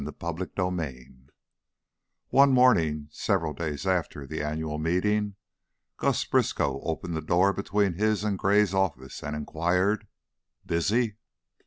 [0.03, 1.27] CHAPTER XXIX
[2.29, 5.35] One morning, several days after the annual meeting,
[5.97, 10.07] Gus Briskow opened the door between his and Gray's office and inquired,
[10.65, 11.17] "Busy?"